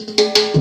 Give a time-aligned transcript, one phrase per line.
[0.00, 0.57] Música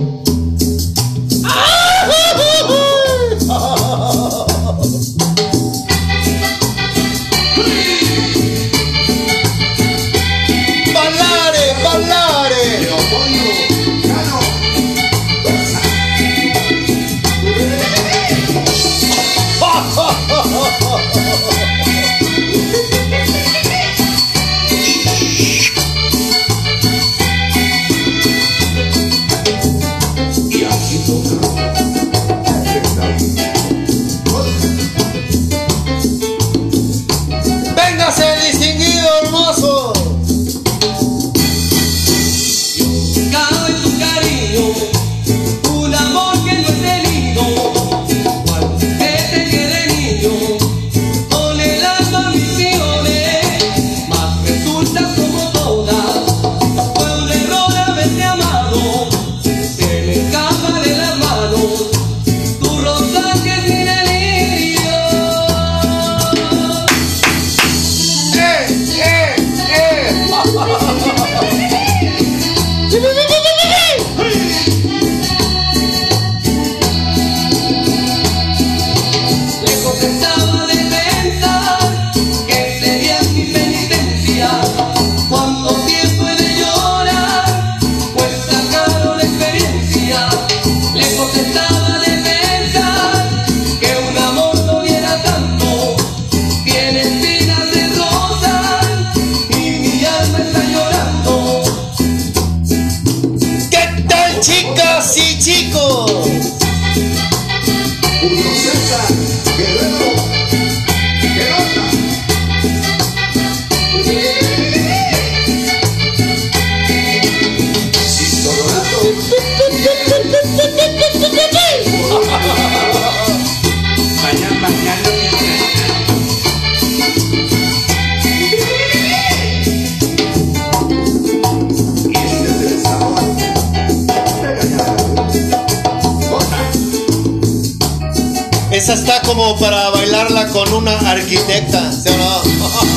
[139.37, 141.91] como para bailarla con una arquitecta.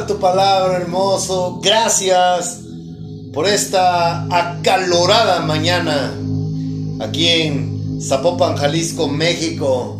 [0.07, 1.61] tu palabra, hermoso.
[1.63, 2.61] Gracias
[3.33, 6.15] por esta acalorada mañana
[7.01, 9.97] aquí en Zapopan, Jalisco, México.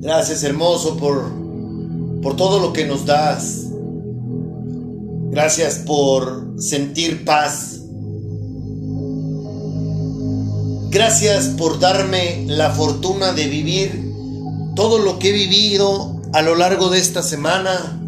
[0.00, 1.30] Gracias, hermoso, por,
[2.22, 3.68] por todo lo que nos das.
[5.30, 7.71] Gracias por sentir paz.
[10.92, 14.12] Gracias por darme la fortuna de vivir
[14.76, 17.98] todo lo que he vivido a lo largo de esta semana.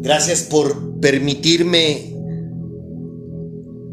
[0.00, 2.14] Gracias por permitirme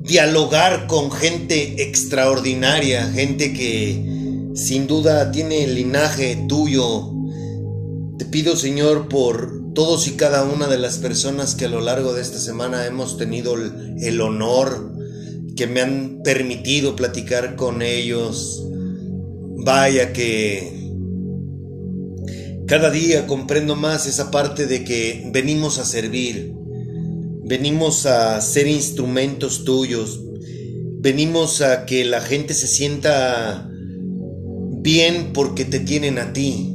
[0.02, 7.12] dialogar con gente extraordinaria, gente que sin duda tiene el linaje tuyo.
[8.18, 12.14] Te pido Señor por todos y cada una de las personas que a lo largo
[12.14, 14.97] de esta semana hemos tenido el, honor,
[15.58, 18.64] que me han permitido platicar con ellos.
[19.66, 20.78] Vaya que
[22.68, 26.54] cada día comprendo más esa parte de que venimos a servir,
[27.44, 30.22] venimos a ser instrumentos tuyos,
[31.00, 33.70] venimos a que la gente se sienta
[34.82, 36.74] bien porque te tienen a ti.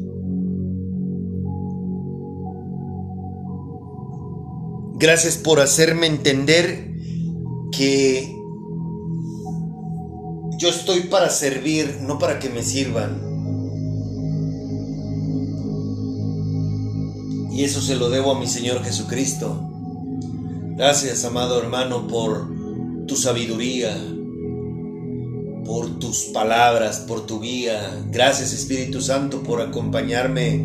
[4.99, 6.90] Gracias por hacerme entender
[7.76, 8.31] que
[10.62, 13.20] yo estoy para servir, no para que me sirvan.
[17.50, 19.69] Y eso se lo debo a mi Señor Jesucristo.
[20.76, 22.49] Gracias, amado hermano, por
[23.09, 23.93] tu sabiduría,
[25.64, 28.00] por tus palabras, por tu guía.
[28.12, 30.64] Gracias, Espíritu Santo, por acompañarme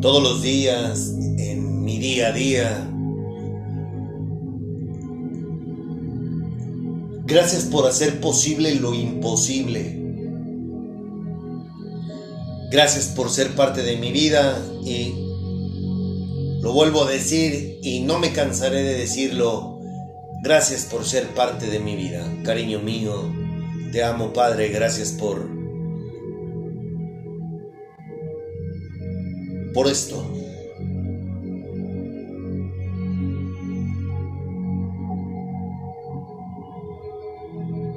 [0.00, 2.95] todos los días en mi día a día.
[7.26, 10.00] Gracias por hacer posible lo imposible.
[12.70, 15.12] Gracias por ser parte de mi vida y
[16.60, 19.80] lo vuelvo a decir y no me cansaré de decirlo.
[20.44, 23.32] Gracias por ser parte de mi vida, cariño mío.
[23.90, 24.68] Te amo, Padre.
[24.68, 25.48] Gracias por
[29.74, 30.24] por esto.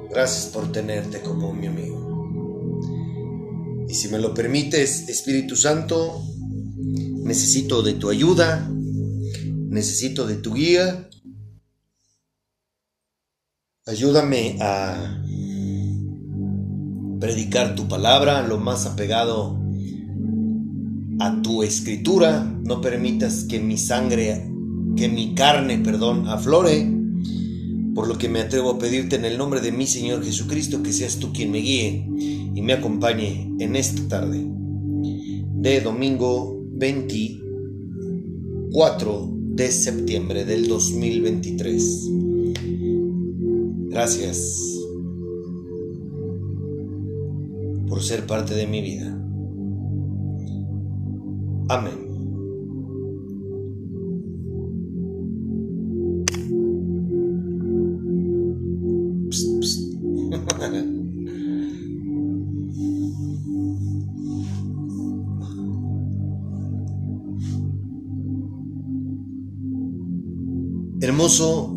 [0.10, 2.10] Gracias por tenerte como mi amigo.
[3.88, 6.24] Y si me lo permites, Espíritu Santo,
[7.24, 8.68] necesito de tu ayuda,
[9.70, 11.08] necesito de tu guía.
[13.86, 15.22] Ayúdame a
[17.20, 19.60] predicar tu palabra lo más apegado
[21.20, 22.44] a tu escritura.
[22.64, 24.50] No permitas que mi sangre,
[24.96, 26.99] que mi carne, perdón, aflore
[27.94, 30.94] por lo que me atrevo a pedirte en el nombre de mi Señor Jesucristo que
[30.94, 32.08] seas tú quien me guíe
[32.56, 34.46] y me acompañe en esta tarde
[35.56, 42.10] de domingo 24 de septiembre del 2023.
[43.90, 44.66] Gracias
[47.88, 49.16] por ser parte de mi vida.
[51.68, 52.09] Amén.
[71.02, 71.76] Hermoso.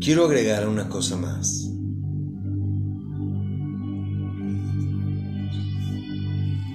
[0.00, 1.70] Quiero agregar una cosa más.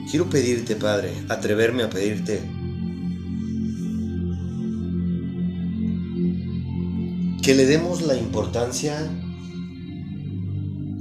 [0.10, 2.57] Quiero pedirte, Padre, atreverme a pedirte
[7.48, 9.10] que le demos la importancia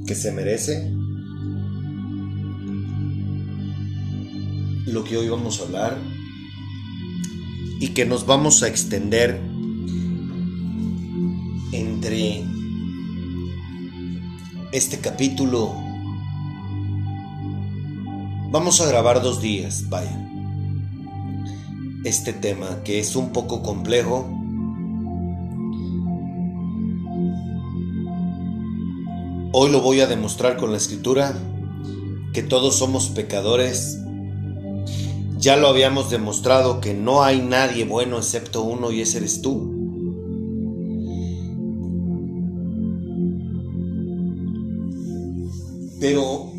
[0.07, 0.93] que se merece
[4.87, 5.99] lo que hoy vamos a hablar
[7.81, 9.41] y que nos vamos a extender
[11.73, 12.45] entre
[14.71, 15.75] este capítulo.
[18.53, 20.17] Vamos a grabar dos días, vaya.
[22.05, 24.36] Este tema que es un poco complejo.
[29.59, 31.35] Hoy lo voy a demostrar con la escritura
[32.35, 33.97] que todos somos pecadores
[35.39, 39.73] ya lo habíamos demostrado que no hay nadie bueno excepto uno y ese eres tú.
[46.01, 46.53] Pero,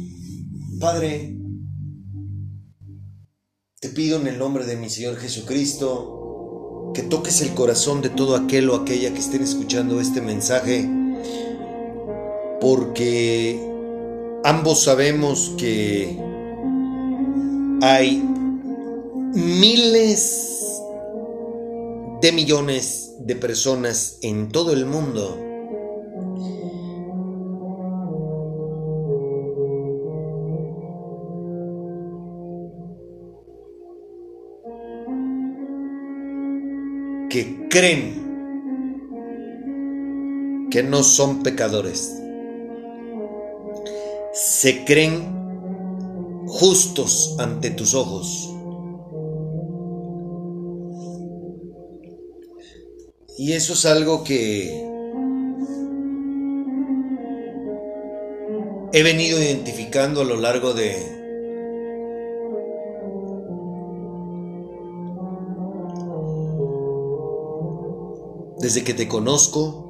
[0.79, 1.37] Padre,
[3.79, 8.35] te pido en el nombre de mi Señor Jesucristo que toques el corazón de todo
[8.35, 10.89] aquel o aquella que estén escuchando este mensaje,
[12.59, 13.59] porque
[14.43, 16.17] ambos sabemos que
[17.81, 18.23] hay
[19.33, 20.81] miles
[22.21, 25.37] de millones de personas en todo el mundo
[37.29, 38.27] que creen
[40.71, 42.26] que no son pecadores.
[44.59, 48.49] Se creen justos ante tus ojos.
[53.37, 54.83] Y eso es algo que
[58.93, 60.95] he venido identificando a lo largo de
[68.57, 69.86] desde que te conozco,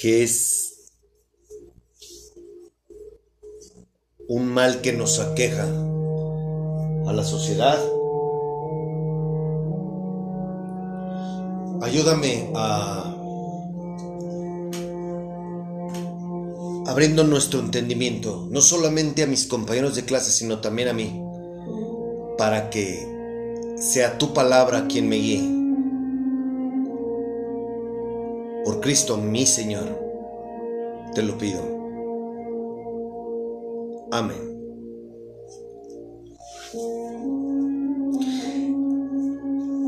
[0.00, 0.92] que es
[4.28, 7.78] un mal que nos aqueja a la sociedad.
[11.82, 13.14] Ayúdame a
[16.86, 21.22] abriendo nuestro entendimiento, no solamente a mis compañeros de clase, sino también a mí,
[22.38, 23.06] para que
[23.76, 25.57] sea tu palabra quien me guíe.
[28.88, 30.00] Cristo mi Señor,
[31.14, 31.60] te lo pido.
[34.10, 34.38] Amén.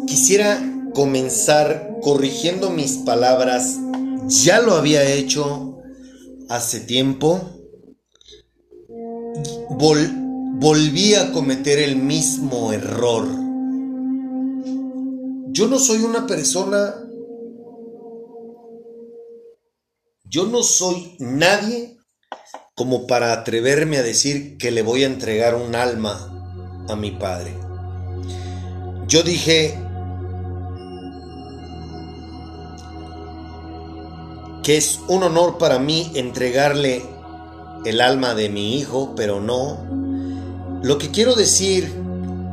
[0.06, 0.60] Quisiera
[0.92, 3.78] comenzar corrigiendo mis palabras.
[4.26, 5.78] Ya lo había hecho
[6.50, 7.40] hace tiempo.
[10.58, 13.26] volví a cometer el mismo error.
[15.52, 17.06] Yo no soy una persona
[20.32, 21.98] Yo no soy nadie
[22.76, 27.52] como para atreverme a decir que le voy a entregar un alma a mi padre.
[29.08, 29.76] Yo dije
[34.62, 37.02] que es un honor para mí entregarle
[37.84, 39.84] el alma de mi hijo, pero no.
[40.84, 41.92] Lo que quiero decir,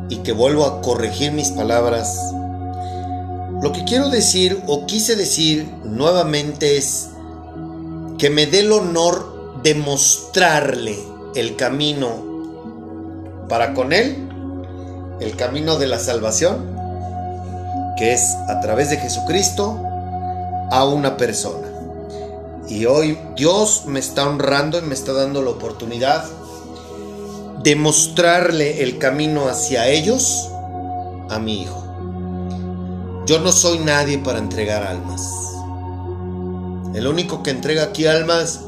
[0.10, 2.17] y que vuelvo a corregir mis palabras,
[3.62, 7.12] lo que quiero decir o quise decir nuevamente es
[8.18, 10.98] que me dé el honor de mostrarle
[11.36, 14.28] el camino para con Él,
[15.20, 16.76] el camino de la salvación,
[17.98, 19.80] que es a través de Jesucristo
[20.72, 21.68] a una persona.
[22.68, 26.26] Y hoy Dios me está honrando y me está dando la oportunidad
[27.64, 30.50] de mostrarle el camino hacia ellos
[31.30, 31.84] a mi hijo.
[33.26, 35.47] Yo no soy nadie para entregar almas.
[36.98, 38.62] El único que entrega aquí almas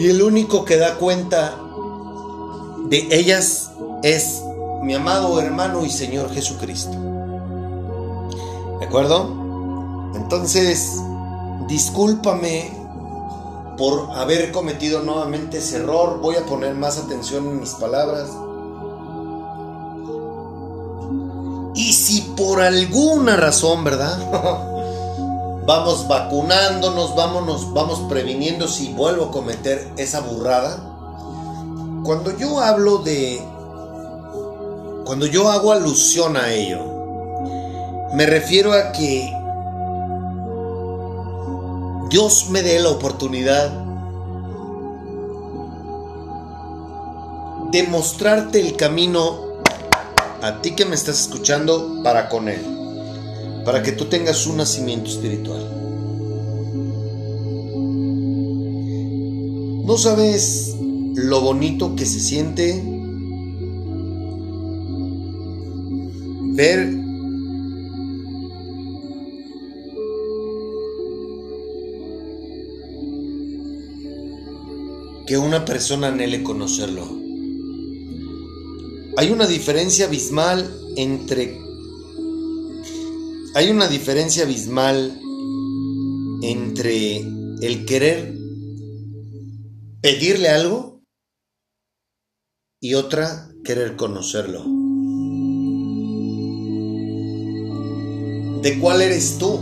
[0.00, 1.54] y el único que da cuenta
[2.88, 3.70] de ellas
[4.02, 4.42] es
[4.82, 6.96] mi amado hermano y Señor Jesucristo.
[8.80, 10.12] ¿De acuerdo?
[10.16, 11.00] Entonces,
[11.68, 12.72] discúlpame
[13.78, 16.18] por haber cometido nuevamente ese error.
[16.20, 18.28] Voy a poner más atención en mis palabras.
[21.76, 24.70] Y si por alguna razón, ¿verdad?
[25.66, 30.78] vamos vacunándonos, vámonos, vamos previniendo si vuelvo a cometer esa burrada.
[32.04, 33.42] Cuando yo hablo de...
[35.04, 36.80] Cuando yo hago alusión a ello,
[38.14, 39.30] me refiero a que
[42.08, 43.70] Dios me dé la oportunidad
[47.70, 49.40] de mostrarte el camino
[50.40, 52.73] a ti que me estás escuchando para con Él
[53.64, 55.62] para que tú tengas un nacimiento espiritual.
[59.84, 60.76] ¿No sabes
[61.14, 62.82] lo bonito que se siente
[66.52, 66.94] ver
[75.26, 77.24] que una persona anhele conocerlo?
[79.16, 81.63] Hay una diferencia abismal entre
[83.54, 85.20] hay una diferencia abismal
[86.42, 88.34] entre el querer
[90.02, 91.00] pedirle algo
[92.80, 94.64] y otra querer conocerlo.
[98.60, 99.54] ¿De cuál eres tú?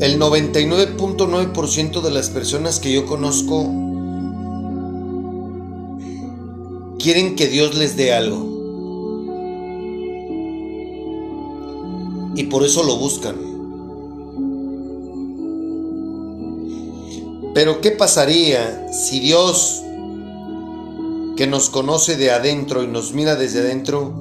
[0.00, 3.64] El 99.9% de las personas que yo conozco
[6.98, 8.53] quieren que Dios les dé algo.
[12.54, 13.34] Por eso lo buscan.
[17.52, 19.82] Pero ¿qué pasaría si Dios,
[21.36, 24.14] que nos conoce de adentro y nos mira desde adentro,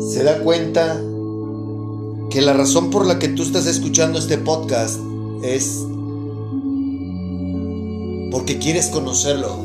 [0.00, 1.00] se da cuenta
[2.28, 4.98] que la razón por la que tú estás escuchando este podcast
[5.44, 5.84] es
[8.32, 9.56] porque quieres conocerlo?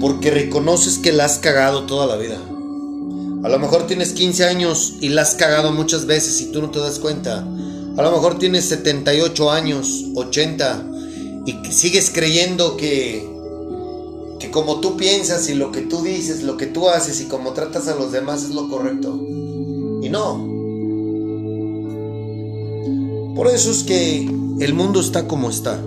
[0.00, 2.40] Porque reconoces que la has cagado toda la vida.
[3.42, 6.70] A lo mejor tienes 15 años y la has cagado muchas veces y tú no
[6.70, 7.38] te das cuenta.
[7.38, 10.86] A lo mejor tienes 78 años, 80
[11.46, 13.32] y sigues creyendo que
[14.42, 17.52] que como tú piensas y lo que tú dices, lo que tú haces y como
[17.52, 19.20] tratas a los demás es lo correcto.
[20.02, 20.50] Y no.
[23.36, 25.80] Por eso es que el mundo está como está.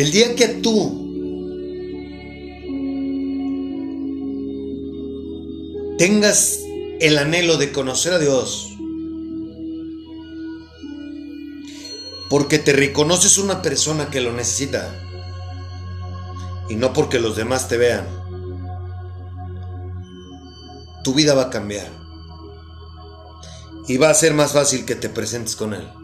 [0.00, 1.12] El día que tú
[5.98, 6.58] tengas
[7.00, 8.78] el anhelo de conocer a Dios,
[12.30, 14.90] porque te reconoces una persona que lo necesita
[16.70, 18.06] y no porque los demás te vean,
[21.04, 21.88] tu vida va a cambiar
[23.86, 25.99] y va a ser más fácil que te presentes con Él.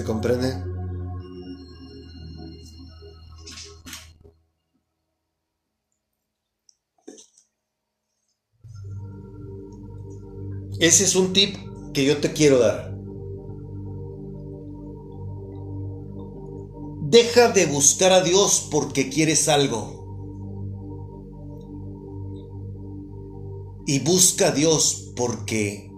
[0.00, 0.48] ¿Se comprende?
[10.78, 11.54] Ese es un tip
[11.92, 12.96] que yo te quiero dar.
[17.10, 20.00] Deja de buscar a Dios porque quieres algo.
[23.86, 25.90] Y busca a Dios porque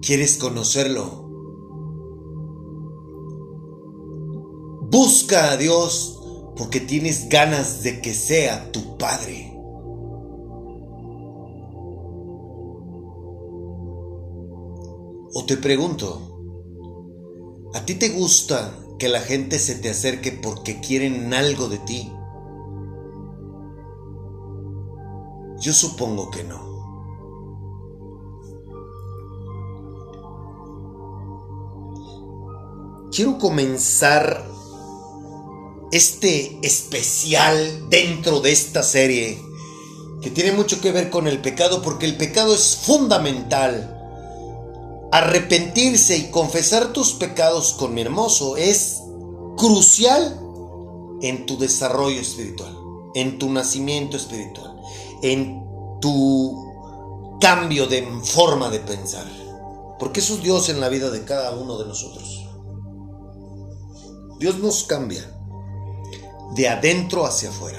[0.00, 1.25] quieres conocerlo.
[5.26, 6.20] Busca a Dios
[6.56, 9.52] porque tienes ganas de que sea tu Padre.
[15.34, 16.20] O te pregunto,
[17.74, 22.12] ¿a ti te gusta que la gente se te acerque porque quieren algo de ti?
[25.58, 26.64] Yo supongo que no.
[33.10, 34.54] Quiero comenzar
[35.92, 39.38] este especial dentro de esta serie
[40.22, 43.96] que tiene mucho que ver con el pecado porque el pecado es fundamental
[45.12, 49.02] Arrepentirse y confesar tus pecados con mi hermoso es
[49.56, 50.40] crucial
[51.22, 52.76] en tu desarrollo espiritual,
[53.14, 54.78] en tu nacimiento espiritual,
[55.22, 55.64] en
[56.00, 59.26] tu cambio de forma de pensar.
[59.98, 62.44] Porque eso es Dios en la vida de cada uno de nosotros.
[64.38, 65.35] Dios nos cambia
[66.52, 67.78] de adentro hacia afuera.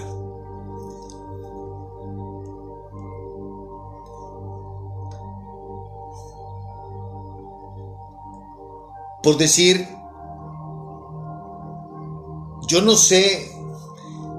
[9.23, 9.87] Por decir,
[12.67, 13.51] yo no sé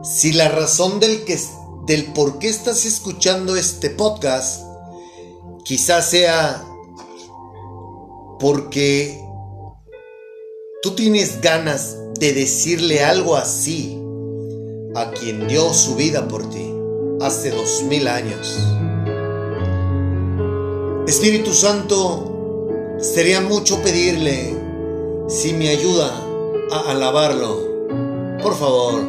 [0.02, 1.38] si la razón del, que,
[1.86, 4.62] del por qué estás escuchando este podcast
[5.64, 6.64] quizás sea
[8.38, 9.22] porque
[10.82, 13.97] tú tienes ganas de decirle algo así
[14.94, 16.74] a quien dio su vida por ti
[17.20, 18.58] hace dos mil años.
[21.06, 24.54] Espíritu Santo, sería mucho pedirle
[25.28, 26.10] si me ayuda
[26.70, 29.02] a alabarlo, por favor,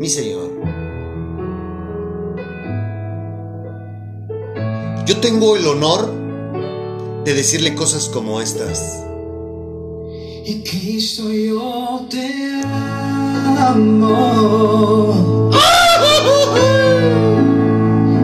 [0.00, 0.50] mi Señor.
[5.06, 6.10] Yo tengo el honor
[7.24, 9.02] de decirle cosas como estas.
[10.46, 13.03] Y Cristo yo te amo.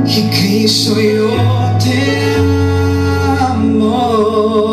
[0.06, 1.30] Y Cristo yo
[1.78, 2.34] te
[3.40, 4.69] amo.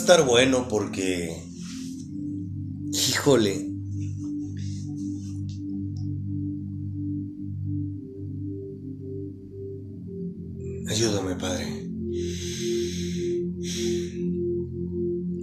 [0.00, 1.42] Estar bueno porque...
[2.92, 3.70] Híjole.
[10.88, 11.90] Ayúdame, Padre.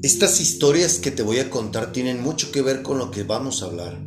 [0.02, 3.62] Estas historias que te voy a contar tienen mucho que ver con lo que vamos
[3.62, 4.04] a hablar.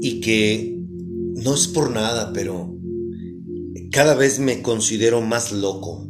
[0.00, 0.73] Y que
[1.44, 2.74] no es por nada, pero
[3.92, 6.08] cada vez me considero más loco.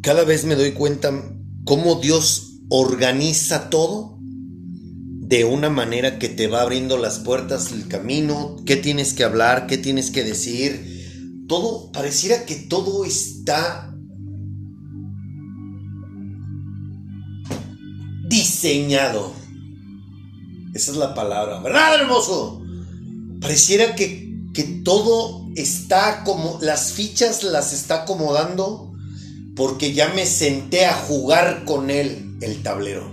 [0.00, 6.62] Cada vez me doy cuenta cómo Dios organiza todo de una manera que te va
[6.62, 11.44] abriendo las puertas, el camino, qué tienes que hablar, qué tienes que decir.
[11.48, 13.94] Todo, pareciera que todo está
[18.28, 19.45] diseñado.
[20.76, 22.62] Esa es la palabra, ¿verdad, hermoso?
[23.40, 28.92] Pareciera que, que todo está como, las fichas las está acomodando
[29.54, 33.10] porque ya me senté a jugar con él el tablero.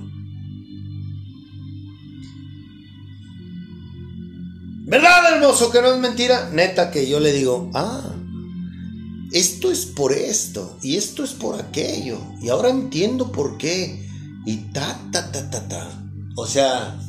[4.86, 5.72] ¿Verdad, hermoso?
[5.72, 6.50] Que no es mentira.
[6.52, 8.14] Neta que yo le digo, ah,
[9.32, 12.20] esto es por esto y esto es por aquello.
[12.42, 14.06] Y ahora entiendo por qué.
[14.46, 16.04] Y ta, ta, ta, ta, ta.
[16.36, 17.00] O sea,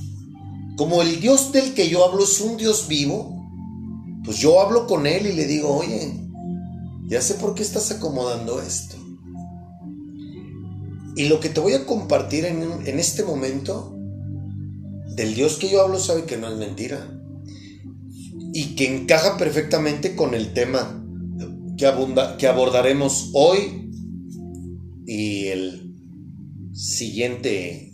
[0.77, 3.35] como el Dios del que yo hablo es un Dios vivo,
[4.25, 6.13] pues yo hablo con él y le digo, oye,
[7.07, 8.97] ya sé por qué estás acomodando esto.
[11.17, 13.95] Y lo que te voy a compartir en, en este momento,
[15.15, 17.09] del Dios que yo hablo sabe que no es mentira
[18.53, 21.05] y que encaja perfectamente con el tema
[21.77, 21.91] que,
[22.39, 23.91] que abordaremos hoy
[25.07, 25.95] y el
[26.73, 27.94] siguiente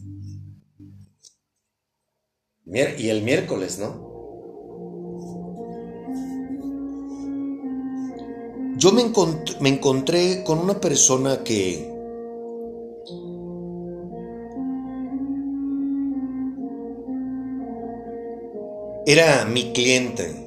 [2.67, 4.11] y el miércoles, ¿no?
[8.81, 9.05] yo me,
[9.61, 11.87] me encontré con una persona que
[19.05, 20.47] era mi cliente.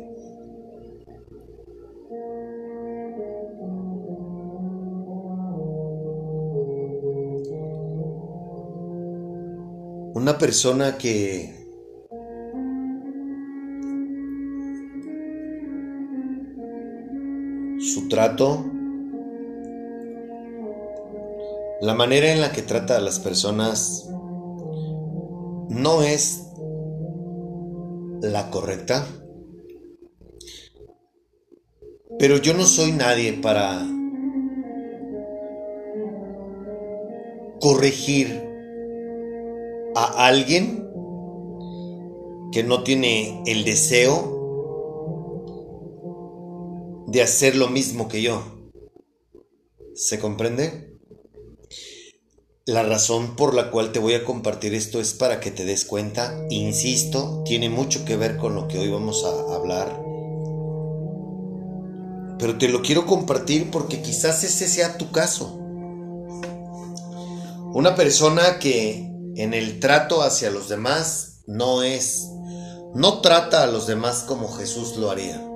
[10.16, 11.63] Una persona que
[17.84, 18.66] su trato,
[21.82, 24.10] la manera en la que trata a las personas
[25.68, 26.48] no es
[28.22, 29.06] la correcta.
[32.18, 33.86] Pero yo no soy nadie para
[37.60, 38.48] corregir
[39.96, 40.90] a alguien
[42.54, 44.43] que no tiene el deseo
[47.14, 48.42] de hacer lo mismo que yo.
[49.94, 50.98] ¿Se comprende?
[52.66, 55.86] La razón por la cual te voy a compartir esto es para que te des
[55.86, 60.02] cuenta, insisto, tiene mucho que ver con lo que hoy vamos a hablar.
[62.40, 65.56] Pero te lo quiero compartir porque quizás ese sea tu caso.
[67.76, 72.28] Una persona que en el trato hacia los demás no es,
[72.96, 75.53] no trata a los demás como Jesús lo haría.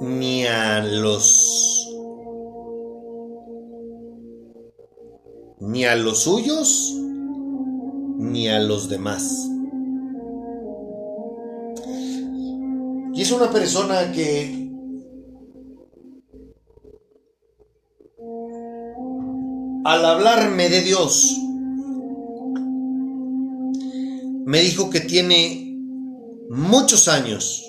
[0.00, 1.88] Ni a los
[5.60, 6.94] ni a los suyos
[8.18, 9.48] ni a los demás.
[13.14, 14.70] Y es una persona que
[19.84, 21.36] al hablarme de Dios
[24.44, 25.76] me dijo que tiene
[26.50, 27.67] muchos años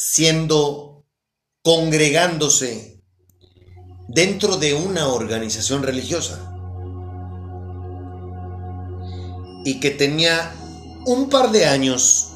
[0.00, 1.04] siendo,
[1.64, 3.02] congregándose
[4.06, 6.54] dentro de una organización religiosa.
[9.64, 10.54] Y que tenía
[11.04, 12.28] un par de años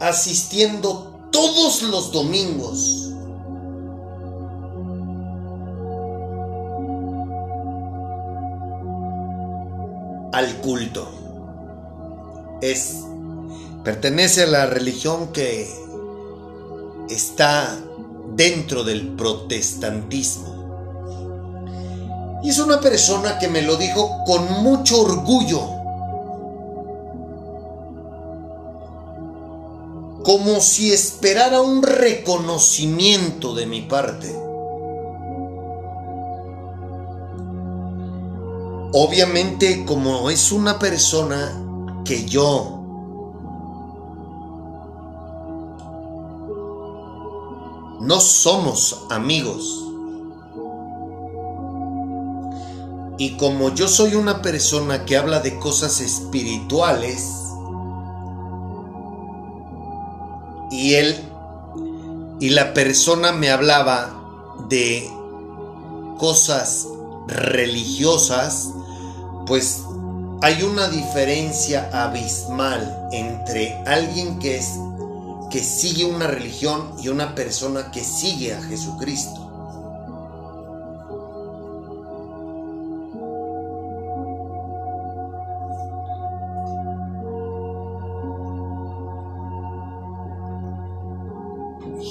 [0.00, 3.12] asistiendo todos los domingos
[10.32, 11.08] al culto.
[12.60, 13.04] Es
[13.84, 15.66] Pertenece a la religión que
[17.08, 17.78] está
[18.34, 20.50] dentro del protestantismo.
[22.42, 25.60] Y es una persona que me lo dijo con mucho orgullo.
[30.24, 34.34] Como si esperara un reconocimiento de mi parte.
[38.92, 42.79] Obviamente como es una persona que yo
[48.10, 49.86] no somos amigos.
[53.18, 57.24] Y como yo soy una persona que habla de cosas espirituales,
[60.72, 61.24] y él
[62.40, 65.08] y la persona me hablaba de
[66.18, 66.88] cosas
[67.28, 68.70] religiosas,
[69.46, 69.84] pues
[70.42, 74.80] hay una diferencia abismal entre alguien que es
[75.50, 79.48] que sigue una religión y una persona que sigue a Jesucristo.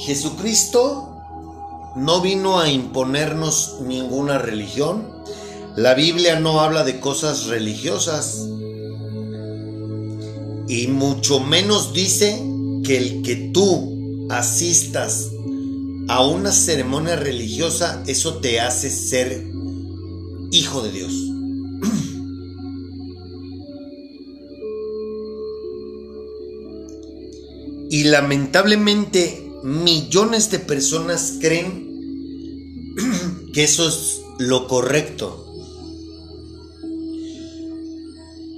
[0.06, 1.16] Jesucristo
[1.96, 5.08] no vino a imponernos ninguna religión.
[5.76, 8.48] La Biblia no habla de cosas religiosas.
[10.68, 12.44] Y mucho menos dice
[12.90, 15.30] que el que tú asistas
[16.08, 19.46] a una ceremonia religiosa, eso te hace ser
[20.50, 21.12] hijo de Dios.
[27.92, 32.96] Y lamentablemente millones de personas creen
[33.54, 35.46] que eso es lo correcto.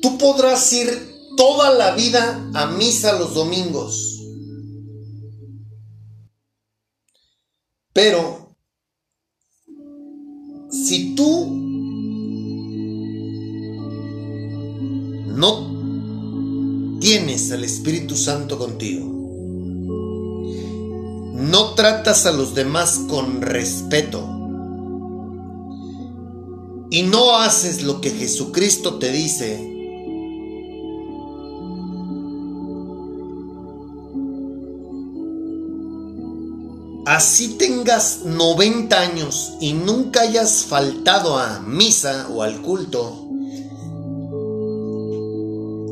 [0.02, 0.88] Tú podrás ir
[1.36, 4.21] toda la vida a misa los domingos.
[7.93, 8.56] Pero,
[10.71, 11.47] si tú
[15.27, 19.06] no tienes al Espíritu Santo contigo,
[21.36, 24.27] no tratas a los demás con respeto,
[26.89, 29.81] y no haces lo que Jesucristo te dice,
[37.15, 43.28] así tengas 90 años y nunca hayas faltado a misa o al culto,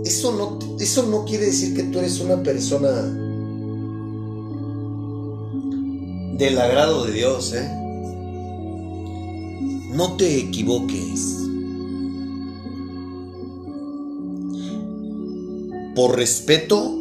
[0.05, 2.89] eso no, eso no quiere decir que tú eres una persona
[6.37, 7.69] del agrado de Dios, ¿eh?
[9.91, 11.35] No te equivoques.
[15.95, 16.98] Por respeto,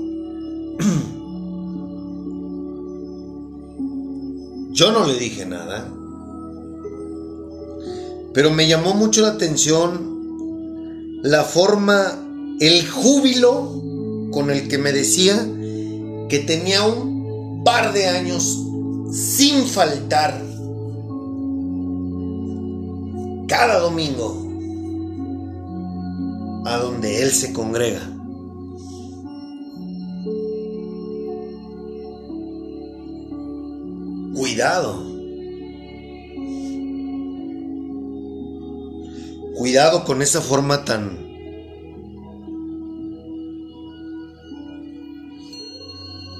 [4.79, 5.89] yo no le dije nada.
[8.33, 12.25] Pero me llamó mucho la atención la forma,
[12.61, 13.83] el júbilo
[14.31, 15.35] con el que me decía
[16.29, 18.65] que tenía un par de años
[19.11, 20.41] sin faltar
[23.49, 24.47] cada domingo
[26.67, 28.18] a donde Él se congrega.
[34.59, 35.05] Cuidado.
[39.57, 41.17] Cuidado con esa forma tan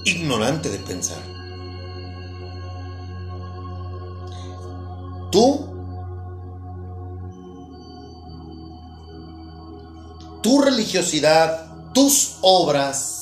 [0.05, 1.23] ignorante de pensar.
[5.31, 5.65] Tú
[10.43, 13.18] tu religiosidad, tus obras,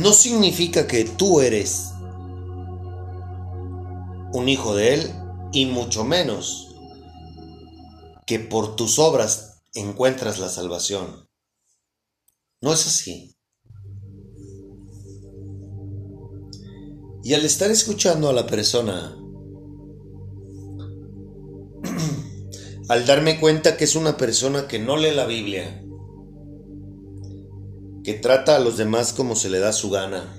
[0.00, 1.92] no significa que tú eres
[4.32, 5.10] un hijo de Él
[5.52, 6.74] y mucho menos
[8.26, 11.28] que por tus obras encuentras la salvación.
[12.62, 13.36] No es así.
[17.22, 19.18] Y al estar escuchando a la persona
[22.88, 25.84] al darme cuenta que es una persona que no lee la Biblia,
[28.10, 30.36] que trata a los demás como se le da su gana.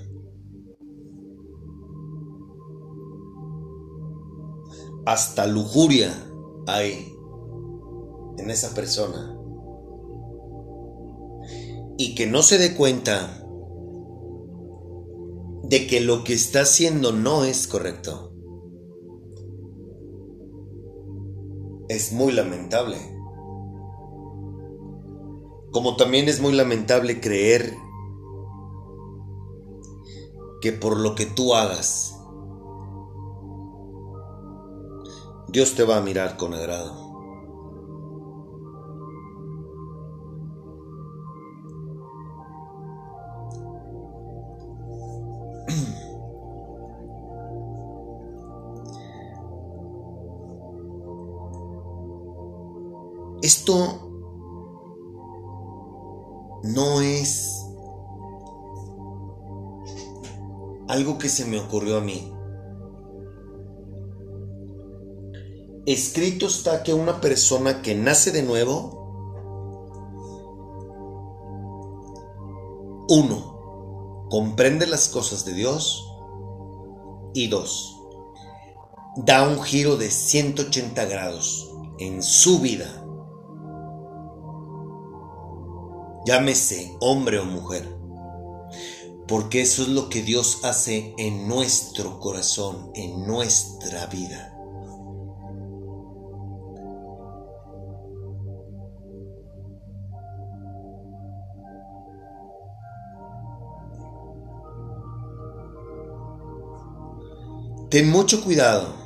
[5.06, 6.12] Hasta lujuria
[6.66, 7.16] hay
[8.36, 9.38] en esa persona.
[11.96, 13.42] Y que no se dé cuenta
[15.62, 18.28] de que lo que está haciendo no es correcto.
[21.88, 22.96] es muy lamentable.
[25.72, 27.74] Como también es muy lamentable creer
[30.60, 32.14] que por lo que tú hagas,
[35.48, 37.02] Dios te va a mirar con agrado.
[53.42, 54.11] Esto
[56.62, 57.66] no es
[60.88, 62.32] algo que se me ocurrió a mí.
[65.86, 69.00] Escrito está que una persona que nace de nuevo,
[73.08, 76.08] uno, comprende las cosas de Dios
[77.34, 77.98] y dos,
[79.16, 83.01] da un giro de 180 grados en su vida
[86.24, 87.88] llámese hombre o mujer,
[89.26, 94.48] porque eso es lo que Dios hace en nuestro corazón, en nuestra vida.
[107.90, 109.01] Ten mucho cuidado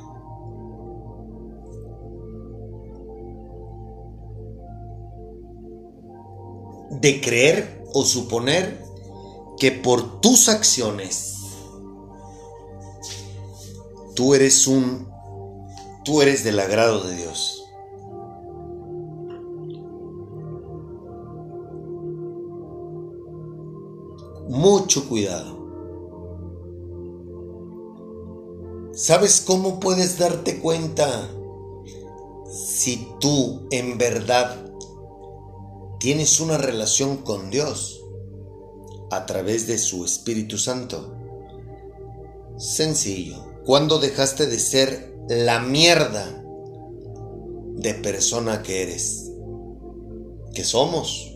[6.99, 8.83] de creer o suponer
[9.57, 11.35] que por tus acciones
[14.15, 15.07] tú eres un
[16.03, 17.65] tú eres del agrado de Dios.
[24.49, 25.57] Mucho cuidado.
[28.93, 31.29] ¿Sabes cómo puedes darte cuenta
[32.49, 34.66] si tú en verdad
[35.99, 38.01] tienes una relación con Dios
[39.11, 41.15] a través de su Espíritu Santo.
[42.57, 43.45] Sencillo.
[43.65, 46.43] Cuando dejaste de ser la mierda
[47.75, 49.31] de persona que eres?
[50.53, 51.33] Que somos.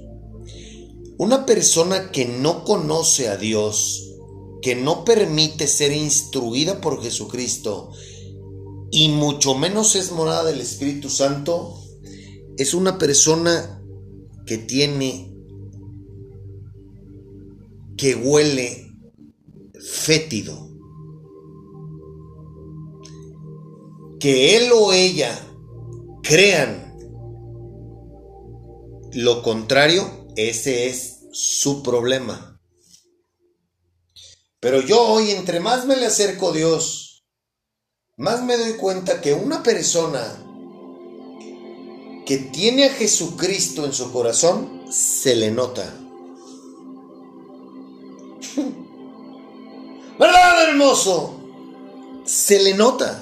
[1.18, 4.16] Una persona que no conoce a Dios,
[4.62, 7.92] que no permite ser instruida por Jesucristo,
[8.90, 11.80] y mucho menos es morada del Espíritu Santo,
[12.58, 13.81] es una persona
[14.46, 15.34] que tiene,
[17.98, 18.92] que huele
[19.80, 20.70] fétido.
[24.20, 25.36] Que él o ella
[26.22, 26.92] crean
[29.14, 32.62] lo contrario, ese es su problema.
[34.60, 37.26] Pero yo hoy, entre más me le acerco a Dios,
[38.16, 40.51] más me doy cuenta que una persona
[42.32, 45.94] que tiene a Jesucristo en su corazón, se le nota.
[50.18, 51.42] ¿Verdad, hermoso?
[52.24, 53.22] Se le nota.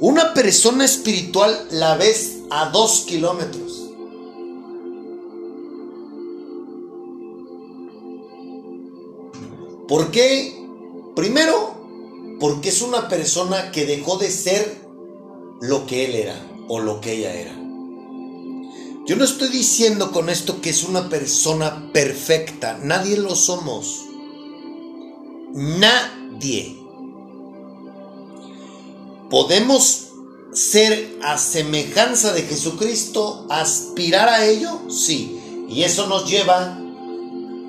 [0.00, 3.90] Una persona espiritual la ves a dos kilómetros.
[9.88, 10.64] ¿Por qué?
[11.16, 14.85] Primero, porque es una persona que dejó de ser
[15.60, 17.52] lo que él era o lo que ella era.
[19.06, 24.02] Yo no estoy diciendo con esto que es una persona perfecta, nadie lo somos.
[25.54, 26.76] Nadie.
[29.30, 30.08] Podemos
[30.52, 35.66] ser a semejanza de Jesucristo, aspirar a ello, sí.
[35.68, 36.78] Y eso nos lleva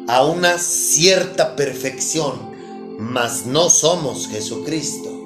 [0.07, 5.16] a una cierta perfección, mas no somos Jesucristo.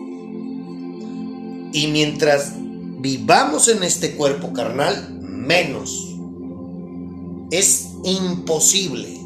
[1.74, 2.54] Y mientras
[3.00, 6.16] vivamos en este cuerpo carnal, menos.
[7.52, 9.20] Es imposible.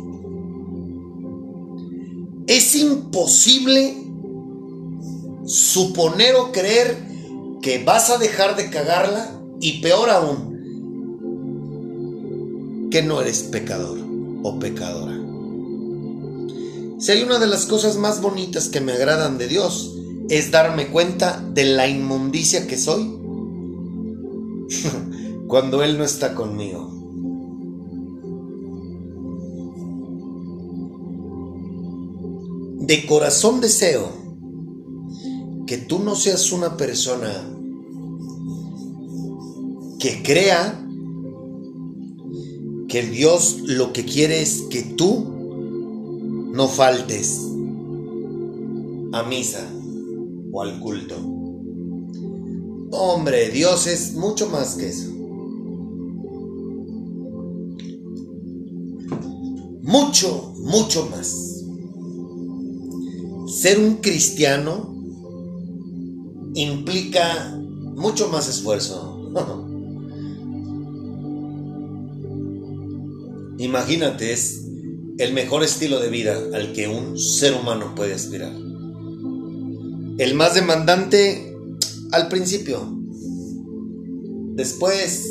[2.48, 3.98] Es imposible
[5.46, 6.98] suponer o creer
[7.62, 10.56] que vas a dejar de cagarla y peor aún,
[12.92, 13.98] que no eres pecador
[14.44, 15.14] o pecadora.
[17.00, 19.95] Si hay una de las cosas más bonitas que me agradan de Dios,
[20.30, 23.04] es darme cuenta de la inmundicia que soy
[25.48, 26.92] cuando Él no está conmigo.
[32.80, 34.10] De corazón deseo
[35.66, 37.32] que tú no seas una persona
[40.00, 40.82] que crea
[42.88, 45.34] que Dios lo que quiere es que tú
[46.54, 47.42] no faltes
[49.14, 49.75] a misa
[50.56, 51.16] o al culto.
[52.92, 55.10] Hombre, Dios es mucho más que eso.
[59.82, 61.64] Mucho, mucho más.
[63.48, 64.96] Ser un cristiano
[66.54, 67.60] implica
[67.96, 69.30] mucho más esfuerzo.
[73.58, 74.62] Imagínate, es
[75.18, 78.65] el mejor estilo de vida al que un ser humano puede aspirar.
[80.18, 81.54] El más demandante
[82.12, 82.80] al principio.
[84.56, 85.30] Después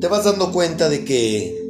[0.00, 1.60] te vas dando cuenta de que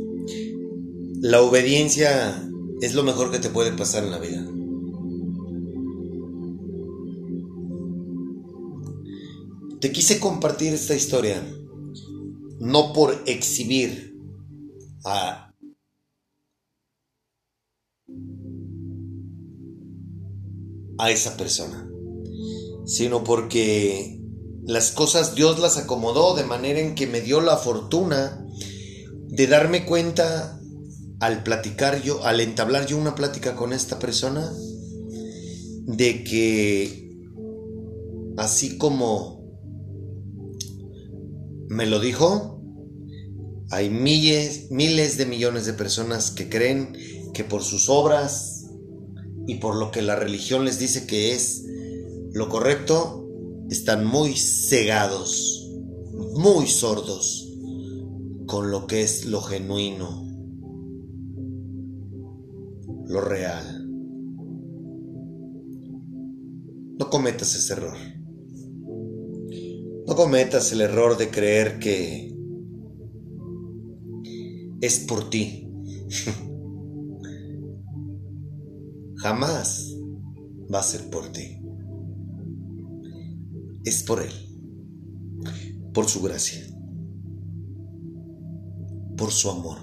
[1.23, 2.47] la obediencia
[2.83, 4.47] es lo mejor que te puede pasar en la vida.
[9.81, 11.43] Te quise compartir esta historia
[12.59, 14.15] no por exhibir
[15.07, 15.55] a
[21.01, 21.89] a esa persona,
[22.85, 24.21] sino porque
[24.65, 28.47] las cosas Dios las acomodó de manera en que me dio la fortuna
[29.29, 30.61] de darme cuenta
[31.21, 34.53] al platicar yo, al entablar yo una plática con esta persona,
[35.87, 37.19] de que
[38.37, 39.41] así como
[41.69, 42.63] me lo dijo,
[43.71, 46.97] hay miles, miles de millones de personas que creen
[47.33, 48.60] que por sus obras,
[49.51, 51.67] y por lo que la religión les dice que es
[52.33, 53.29] lo correcto,
[53.69, 55.69] están muy cegados,
[56.37, 57.53] muy sordos
[58.47, 60.25] con lo que es lo genuino,
[63.09, 63.89] lo real.
[66.97, 67.97] No cometas ese error.
[70.07, 72.33] No cometas el error de creer que
[74.81, 75.67] es por ti.
[79.21, 79.95] jamás
[80.73, 81.59] va a ser por ti.
[83.85, 84.33] Es por Él,
[85.93, 86.63] por su gracia,
[89.17, 89.79] por su amor,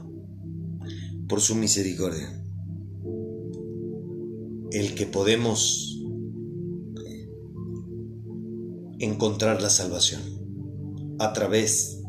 [1.27, 2.27] por su misericordia,
[4.71, 5.93] el que podemos
[8.99, 10.21] encontrar la salvación
[11.19, 12.01] a través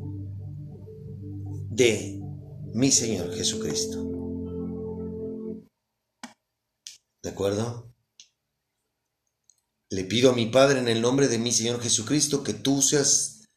[1.70, 2.22] de
[2.74, 4.18] mi Señor Jesucristo.
[7.23, 7.93] ¿De acuerdo?
[9.91, 13.49] Le pido a mi Padre en el nombre de mi Señor Jesucristo que tú seas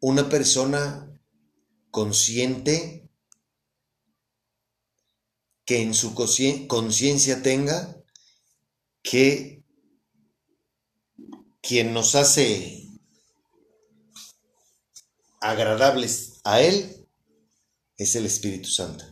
[0.00, 1.12] una persona
[1.90, 3.10] consciente,
[5.64, 8.02] que en su conciencia tenga
[9.02, 9.64] que
[11.60, 12.88] quien nos hace
[15.40, 17.08] agradables a Él
[17.96, 19.04] es el Espíritu Santo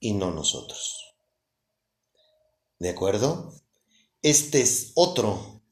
[0.00, 1.01] y no nosotros.
[2.82, 3.54] ¿De acuerdo?
[4.22, 5.62] Este es otro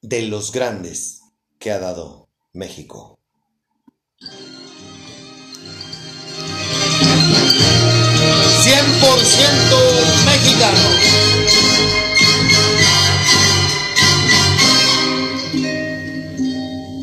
[0.00, 1.20] de los grandes
[1.60, 3.20] que ha dado México.
[8.60, 9.78] ¡Cien por ciento
[10.26, 10.88] mexicano!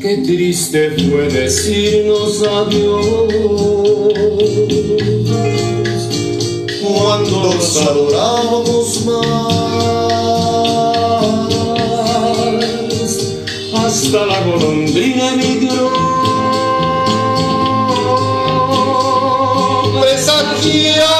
[0.02, 3.30] Qué triste fue decirnos adiós
[6.92, 9.70] cuando nos adorábamos más.
[13.84, 15.90] Hasta la golondrina emigró
[20.00, 21.19] presagiando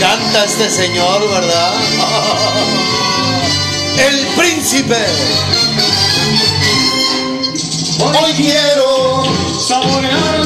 [0.00, 1.74] Canta este señor, ¿verdad?
[4.08, 5.04] El príncipe.
[7.98, 9.24] Hoy quiero
[9.58, 10.45] saborear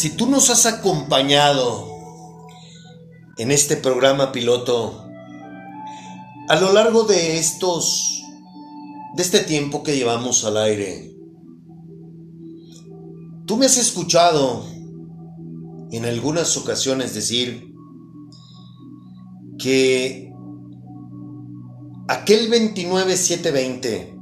[0.00, 1.86] Si tú nos has acompañado
[3.36, 5.04] en este programa piloto,
[6.48, 8.24] A lo largo de estos,
[9.14, 11.14] de este tiempo que llevamos al aire,
[13.44, 14.64] tú me has escuchado
[15.92, 17.74] en algunas ocasiones decir
[19.58, 20.32] que
[22.08, 24.19] aquel 29720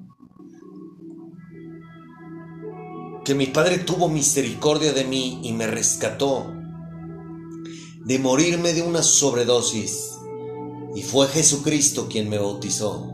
[3.29, 6.51] que mi Padre tuvo misericordia de mí y me rescató
[8.07, 10.17] de morirme de una sobredosis.
[10.95, 13.13] Y fue Jesucristo quien me bautizó.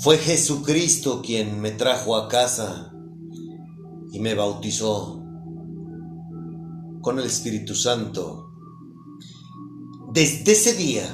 [0.00, 2.90] Fue Jesucristo quien me trajo a casa
[4.10, 5.22] y me bautizó
[7.02, 8.54] con el Espíritu Santo.
[10.14, 11.04] Desde ese día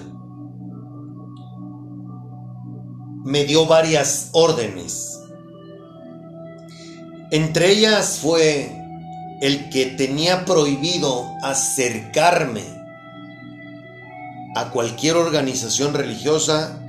[3.25, 5.14] me dio varias órdenes
[7.35, 8.81] entre ellas fue
[9.41, 12.63] el que tenía prohibido acercarme
[14.55, 16.81] a cualquier organización religiosa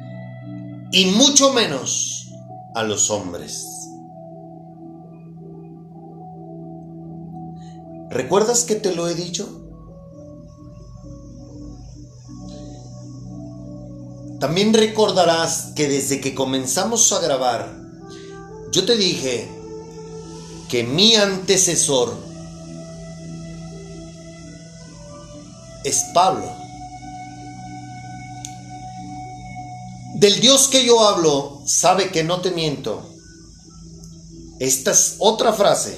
[0.91, 2.30] y mucho menos
[2.76, 3.66] a los hombres.
[8.12, 9.64] ¿Recuerdas que te lo he dicho?
[14.39, 17.76] También recordarás que desde que comenzamos a grabar,
[18.72, 19.64] yo te dije
[20.70, 22.16] que mi antecesor
[25.84, 26.51] es Pablo.
[30.16, 33.11] Del Dios que yo hablo, sabe que no te miento.
[34.59, 35.97] Esta es otra frase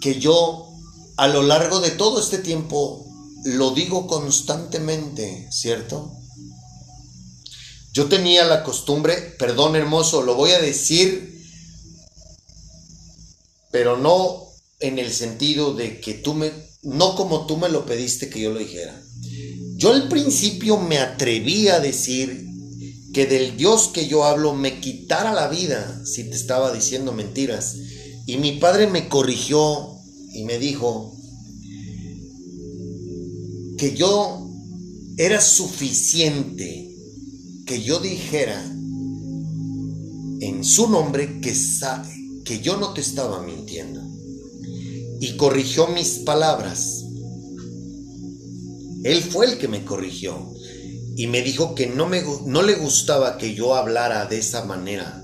[0.00, 0.68] que yo
[1.16, 3.06] a lo largo de todo este tiempo
[3.44, 6.12] lo digo constantemente, ¿cierto?
[7.92, 11.29] Yo tenía la costumbre, perdón hermoso, lo voy a decir
[13.70, 14.46] pero no
[14.80, 16.50] en el sentido de que tú me,
[16.82, 19.00] no como tú me lo pediste que yo lo dijera.
[19.76, 22.46] Yo al principio me atreví a decir
[23.12, 27.76] que del Dios que yo hablo me quitara la vida si te estaba diciendo mentiras.
[28.26, 29.96] Y mi padre me corrigió
[30.32, 31.16] y me dijo
[33.78, 34.48] que yo
[35.16, 36.94] era suficiente
[37.66, 38.62] que yo dijera
[40.40, 41.54] en su nombre que,
[42.44, 44.00] que yo no te estaba mintiendo.
[45.20, 47.04] Y corrigió mis palabras.
[49.04, 50.52] Él fue el que me corrigió
[51.16, 55.22] y me dijo que no, me, no le gustaba que yo hablara de esa manera.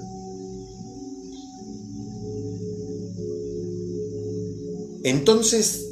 [5.05, 5.87] Entonces,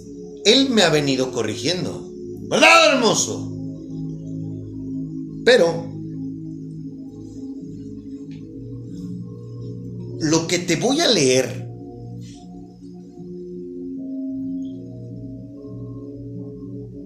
[0.44, 2.10] Él me ha venido corrigiendo.
[2.48, 3.50] ¿Verdad, hermoso?
[5.44, 5.93] Pero
[10.24, 11.68] lo que te voy a leer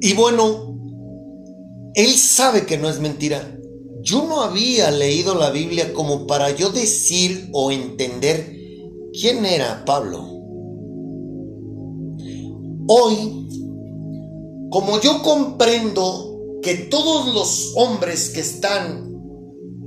[0.01, 0.79] y bueno,
[1.95, 3.59] él sabe que no es mentira.
[4.03, 8.57] Yo no había leído la Biblia como para yo decir o entender
[9.13, 10.25] quién era Pablo.
[12.87, 13.49] Hoy,
[14.71, 19.13] como yo comprendo que todos los hombres que están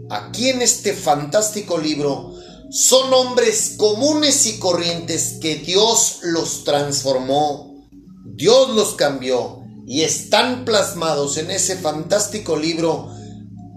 [0.10, 2.41] aquí en este fantástico libro
[2.72, 7.86] son hombres comunes y corrientes que Dios los transformó,
[8.24, 13.10] Dios los cambió y están plasmados en ese fantástico libro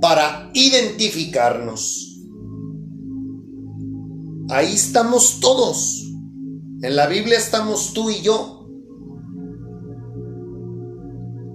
[0.01, 2.21] para identificarnos.
[4.49, 6.05] Ahí estamos todos.
[6.83, 8.69] En la Biblia estamos tú y yo.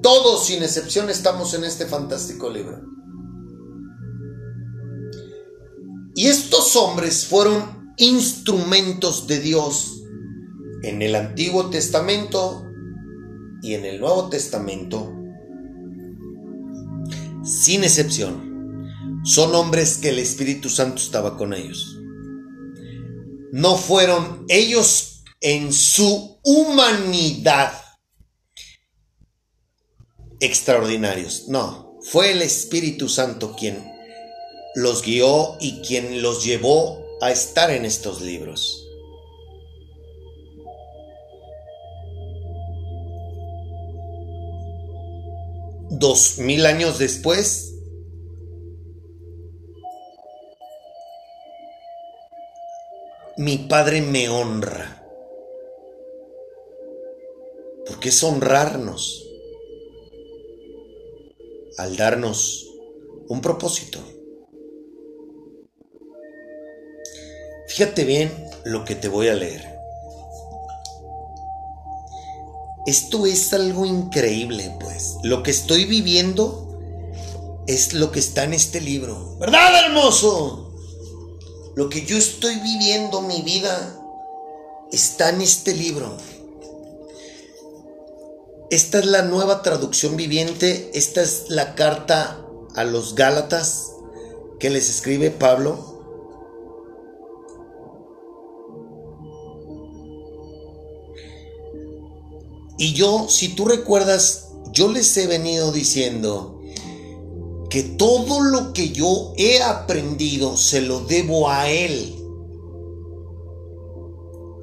[0.01, 2.98] Todos sin excepción estamos en este fantástico libro.
[6.19, 10.01] Y estos hombres fueron instrumentos de Dios
[10.83, 12.65] en el Antiguo Testamento
[13.61, 15.15] y en el Nuevo Testamento,
[17.41, 18.91] sin excepción,
[19.23, 21.97] son hombres que el Espíritu Santo estaba con ellos.
[23.53, 27.71] No fueron ellos en su humanidad
[30.41, 33.98] extraordinarios, no, fue el Espíritu Santo quien
[34.79, 38.85] los guió y quien los llevó a estar en estos libros.
[45.89, 47.73] Dos mil años después,
[53.35, 54.95] mi padre me honra.
[57.85, 59.25] Porque es honrarnos
[61.77, 62.69] al darnos
[63.27, 63.99] un propósito.
[67.69, 69.79] Fíjate bien lo que te voy a leer.
[72.87, 75.17] Esto es algo increíble, pues.
[75.21, 76.79] Lo que estoy viviendo
[77.67, 79.37] es lo que está en este libro.
[79.37, 80.73] ¿Verdad, hermoso?
[81.75, 83.95] Lo que yo estoy viviendo, mi vida,
[84.91, 86.17] está en este libro.
[88.71, 92.43] Esta es la nueva traducción viviente, esta es la carta
[92.75, 93.91] a los Gálatas
[94.59, 95.88] que les escribe Pablo.
[102.79, 106.61] Y yo, si tú recuerdas, yo les he venido diciendo
[107.69, 112.15] que todo lo que yo he aprendido se lo debo a Él.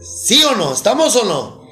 [0.01, 0.73] ¿Sí o no?
[0.73, 1.67] ¿Estamos o no?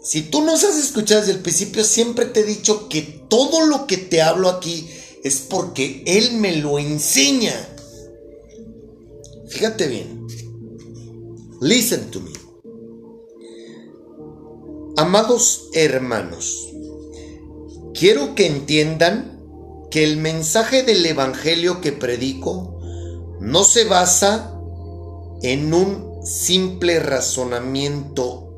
[0.00, 3.88] Si tú nos has escuchado desde el principio, siempre te he dicho que todo lo
[3.88, 4.88] que te hablo aquí
[5.24, 7.54] es porque Él me lo enseña.
[9.48, 10.28] Fíjate bien.
[11.60, 12.37] Listen to me.
[14.98, 16.72] Amados hermanos,
[17.94, 19.40] quiero que entiendan
[19.92, 22.80] que el mensaje del Evangelio que predico
[23.38, 24.60] no se basa
[25.40, 28.52] en un simple razonamiento.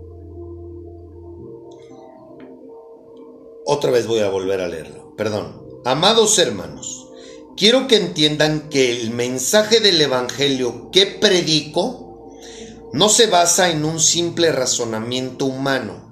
[3.66, 5.62] Otra vez voy a volver a leerlo, perdón.
[5.84, 7.11] Amados hermanos,
[7.55, 12.32] quiero que entiendan que el mensaje del Evangelio que predico
[12.95, 16.09] no se basa en un simple razonamiento humano.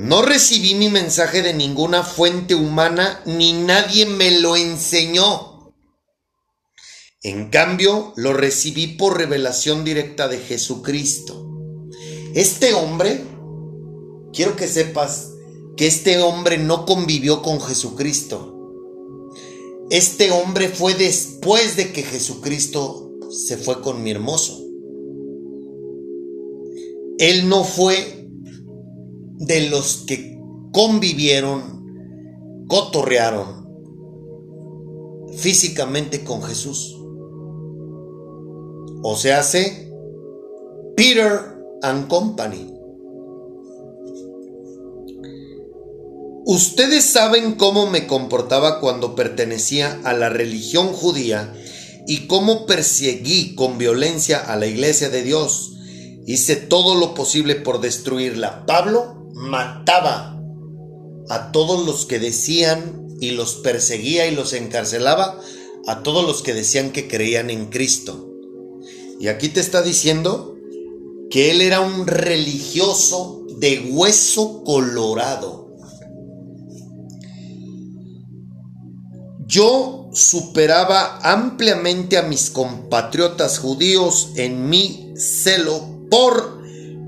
[0.00, 5.74] No recibí mi mensaje de ninguna fuente humana ni nadie me lo enseñó.
[7.22, 11.46] En cambio, lo recibí por revelación directa de Jesucristo.
[12.34, 13.26] Este hombre,
[14.32, 15.32] quiero que sepas,
[15.76, 18.56] que este hombre no convivió con Jesucristo.
[19.90, 24.64] Este hombre fue después de que Jesucristo se fue con mi hermoso.
[27.18, 28.19] Él no fue
[29.40, 30.38] de los que
[30.70, 33.66] convivieron, cotorrearon
[35.36, 36.96] físicamente con Jesús.
[39.02, 39.90] O se hace
[40.94, 41.40] Peter
[41.82, 42.74] and Company.
[46.44, 51.54] Ustedes saben cómo me comportaba cuando pertenecía a la religión judía
[52.06, 55.72] y cómo perseguí con violencia a la iglesia de Dios.
[56.26, 58.66] Hice todo lo posible por destruirla.
[58.66, 60.38] Pablo mataba
[61.28, 65.38] a todos los que decían y los perseguía y los encarcelaba
[65.86, 68.28] a todos los que decían que creían en Cristo.
[69.18, 70.56] Y aquí te está diciendo
[71.30, 75.76] que él era un religioso de hueso colorado.
[79.46, 86.62] Yo superaba ampliamente a mis compatriotas judíos en mi celo por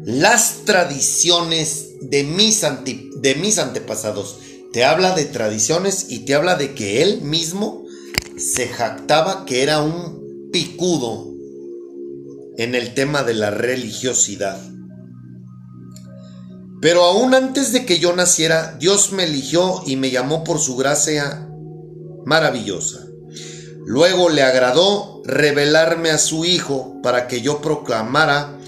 [0.05, 4.39] las tradiciones de mis, antepasados.
[4.73, 7.85] Te habla de tradiciones y te habla de que él mismo
[8.37, 11.33] se jactaba que era un picudo
[12.57, 14.61] en el tema de la religiosidad.
[16.81, 20.77] Pero aún antes de que yo naciera, Dios me eligió y me llamó por su
[20.77, 21.49] gracia
[22.25, 23.07] maravillosa.
[23.85, 28.59] Luego le agradó revelarme a su hijo para que yo proclamara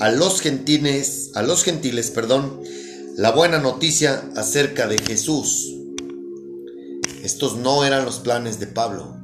[0.00, 2.60] a los gentiles, a los gentiles, perdón,
[3.16, 5.72] la buena noticia acerca de Jesús.
[7.22, 9.16] Estos no eran los planes de Pablo.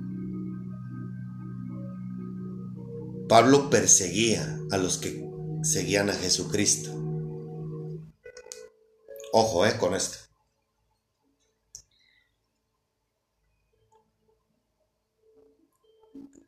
[3.29, 5.29] Pablo perseguía a los que
[5.63, 6.91] seguían a Jesucristo.
[9.33, 10.19] Ojo, eh, con esto.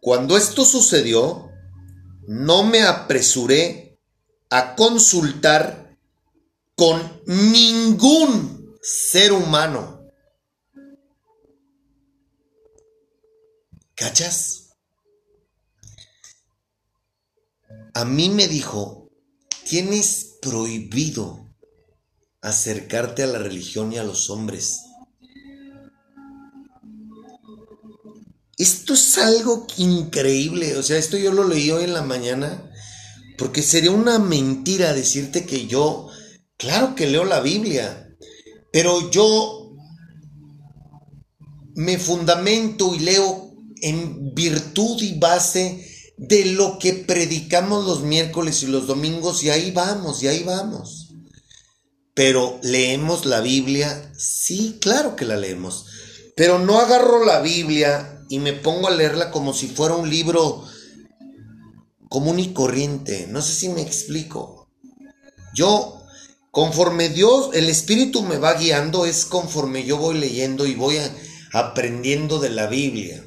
[0.01, 1.51] Cuando esto sucedió,
[2.27, 4.01] no me apresuré
[4.51, 5.82] a consultar
[6.83, 10.11] con ningún ser humano.
[13.95, 14.71] ¿Cachas?
[17.95, 19.09] A mí me dijo,
[19.65, 21.55] tienes prohibido
[22.41, 24.81] acercarte a la religión y a los hombres.
[28.59, 32.73] Esto es algo increíble, o sea, esto yo lo leí hoy en la mañana,
[33.39, 36.12] porque sería una mentira decirte que yo,
[36.63, 38.09] claro que leo la Biblia,
[38.73, 39.75] pero yo
[41.75, 45.85] me fundamento y leo en virtud y base
[46.17, 51.09] de lo que predicamos los miércoles y los domingos y ahí vamos, y ahí vamos.
[52.15, 55.87] Pero leemos la Biblia, sí, claro que la leemos,
[56.37, 60.65] pero no agarro la Biblia y me pongo a leerla como si fuera un libro
[62.09, 63.27] común y corriente.
[63.29, 64.71] No sé si me explico.
[65.55, 66.02] Yo,
[66.53, 70.99] conforme Dios, el Espíritu me va guiando, es conforme yo voy leyendo y voy
[71.53, 73.25] aprendiendo de la Biblia.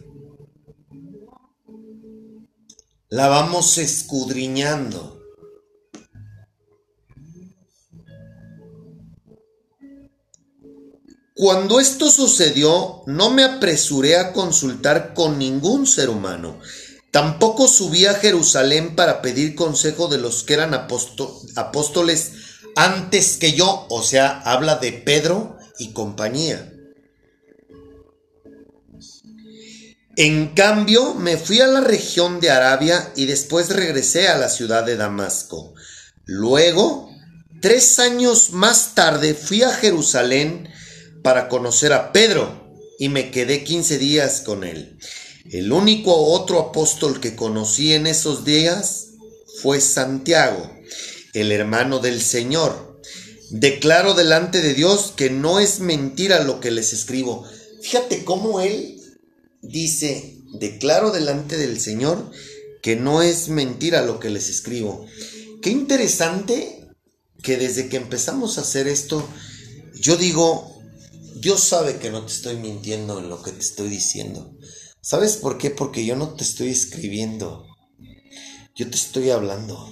[3.10, 5.20] La vamos escudriñando.
[11.34, 16.60] Cuando esto sucedió, no me apresuré a consultar con ningún ser humano.
[17.12, 22.45] Tampoco subí a Jerusalén para pedir consejo de los que eran apóstoles
[22.76, 23.88] antes que yo.
[23.90, 26.72] O sea, habla de Pedro y compañía.
[30.18, 34.86] En cambio, me fui a la región de Arabia y después regresé a la ciudad
[34.86, 35.74] de Damasco.
[36.24, 37.10] Luego,
[37.62, 40.70] tres años más tarde, fui a Jerusalén
[41.22, 42.66] para conocer a Pedro
[42.98, 44.98] y me quedé 15 días con él.
[45.52, 49.08] El único otro apóstol que conocí en esos días
[49.62, 50.72] fue Santiago,
[51.36, 53.02] el hermano del Señor.
[53.50, 57.46] Declaro delante de Dios que no es mentira lo que les escribo.
[57.82, 59.00] Fíjate cómo él
[59.62, 62.32] dice, declaro delante del Señor
[62.82, 65.06] que no es mentira lo que les escribo.
[65.62, 66.88] Qué interesante
[67.42, 69.28] que desde que empezamos a hacer esto,
[70.00, 70.82] yo digo,
[71.36, 74.56] Dios sabe que no te estoy mintiendo en lo que te estoy diciendo.
[75.02, 75.70] ¿Sabes por qué?
[75.70, 77.68] Porque yo no te estoy escribiendo.
[78.76, 79.88] Yo te estoy hablando.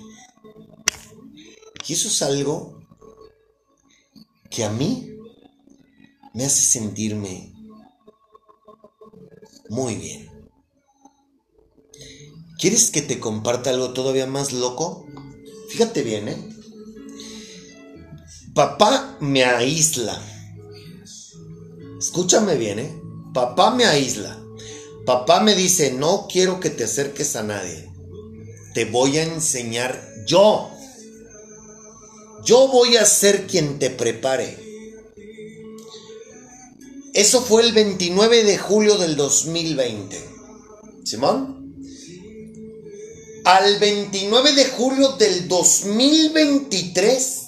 [1.87, 2.81] Y eso es algo
[4.49, 5.17] que a mí
[6.33, 7.53] me hace sentirme
[9.69, 10.29] muy bien.
[12.59, 15.07] ¿Quieres que te comparta algo todavía más loco?
[15.69, 16.49] Fíjate bien, ¿eh?
[18.53, 20.21] Papá me aísla
[22.03, 23.01] Escúchame bien, ¿eh?
[23.33, 24.37] Papá me aísla.
[25.05, 27.93] Papá me dice, no quiero que te acerques a nadie.
[28.73, 30.69] Te voy a enseñar yo.
[32.43, 34.57] Yo voy a ser quien te prepare.
[37.13, 40.29] Eso fue el 29 de julio del 2020.
[41.03, 41.75] Simón.
[43.45, 47.43] Al 29 de julio del 2023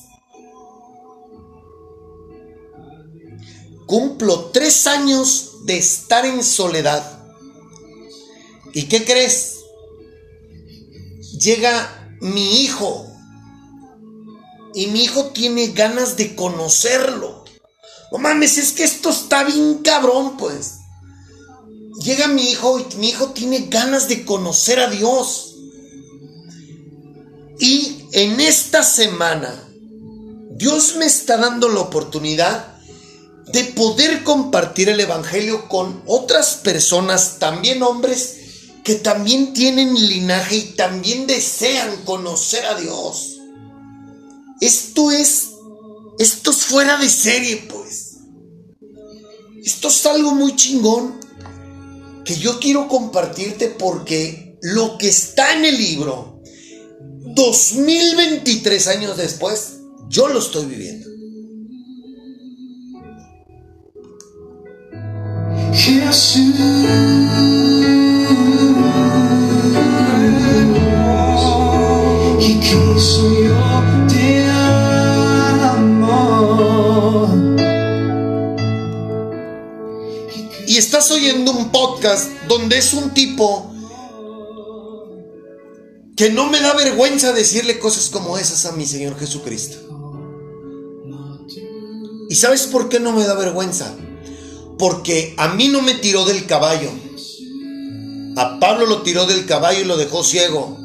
[3.86, 7.24] cumplo tres años de estar en soledad.
[8.74, 9.60] ¿Y qué crees?
[11.40, 13.05] Llega mi hijo.
[14.76, 17.46] Y mi hijo tiene ganas de conocerlo.
[18.12, 20.80] No mames, es que esto está bien cabrón, pues.
[22.02, 25.56] Llega mi hijo y mi hijo tiene ganas de conocer a Dios.
[27.58, 29.64] Y en esta semana,
[30.52, 32.76] Dios me está dando la oportunidad
[33.48, 38.38] de poder compartir el Evangelio con otras personas, también hombres,
[38.84, 43.35] que también tienen linaje y también desean conocer a Dios.
[44.62, 45.50] Esto es,
[46.20, 48.18] esto es fuera de serie, pues.
[49.64, 51.20] Esto es algo muy chingón
[52.24, 56.42] que yo quiero compartirte porque lo que está en el libro,
[57.36, 59.80] 2023 años después,
[60.10, 61.06] yo lo estoy viviendo.
[80.76, 83.74] Y estás oyendo un podcast donde es un tipo
[86.18, 89.78] que no me da vergüenza decirle cosas como esas a mi Señor Jesucristo.
[92.30, 93.96] ¿Y sabes por qué no me da vergüenza?
[94.78, 96.92] porque a mí no me tiró del caballo.
[98.36, 100.78] A Pablo lo tiró del caballo y lo dejó ciego.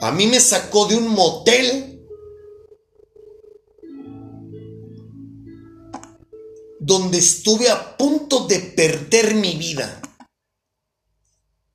[0.00, 1.95] A mí me sacó de un motel
[6.86, 10.00] donde estuve a punto de perder mi vida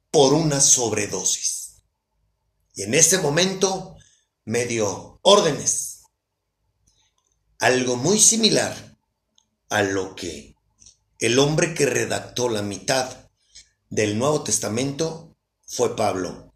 [0.09, 1.83] por una sobredosis.
[2.75, 3.97] Y en ese momento
[4.45, 6.03] me dio órdenes.
[7.59, 8.97] Algo muy similar
[9.67, 10.55] a lo que
[11.19, 13.29] el hombre que redactó la mitad
[13.89, 15.35] del Nuevo Testamento
[15.67, 16.53] fue Pablo.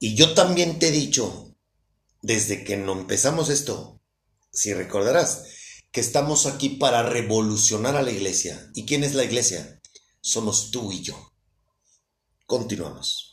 [0.00, 1.54] Y yo también te he dicho,
[2.20, 4.00] desde que no empezamos esto,
[4.50, 5.44] si recordarás,
[5.92, 8.70] que estamos aquí para revolucionar a la iglesia.
[8.74, 9.80] ¿Y quién es la iglesia?
[10.22, 11.34] Somos tú y yo.
[12.46, 13.31] Continuamos.